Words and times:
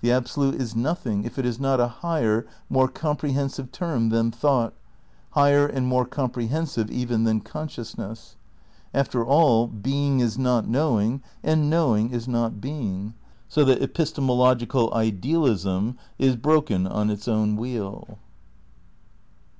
The 0.00 0.10
Ab 0.10 0.24
solute 0.24 0.54
is 0.58 0.74
nothing 0.74 1.22
if 1.22 1.38
it 1.38 1.46
is 1.46 1.60
not 1.60 1.78
a 1.78 1.86
higher, 1.86 2.48
more 2.68 2.88
comprehen 2.88 3.48
sive 3.48 3.70
term 3.70 4.08
than 4.08 4.32
thought, 4.32 4.74
higher 5.34 5.68
and 5.68 5.86
more 5.86 6.04
compre 6.04 6.48
hensive 6.48 6.90
even 6.90 7.22
than 7.22 7.40
consciousness. 7.40 8.34
After 8.92 9.24
all, 9.24 9.68
being 9.68 10.18
is 10.18 10.36
not 10.36 10.66
knowing, 10.66 11.22
and 11.44 11.70
knowing 11.70 12.10
is 12.10 12.26
not 12.26 12.60
being; 12.60 13.14
so 13.46 13.64
that 13.64 13.80
epis 13.80 14.12
temological 14.12 14.92
idealism 14.92 15.96
is 16.18 16.34
broken 16.34 16.88
on 16.88 17.08
its 17.08 17.28
own 17.28 17.54
wheel. 17.54 18.18